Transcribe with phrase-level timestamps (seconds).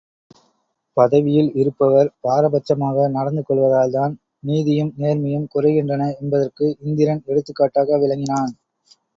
[0.97, 4.15] பதவியில் இருப்பவர் பாரபட்சமாக நடந்து கொள்வதால்தான்
[4.43, 8.53] நீதியும் நேர்மையும் குறைகின்றன என்பதற்கு இந்திரன் எடுத்துக் காட்டாக விளங்கினான்.